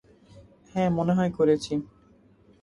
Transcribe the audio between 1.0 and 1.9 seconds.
হয় করেছি।